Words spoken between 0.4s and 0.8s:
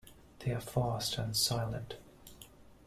are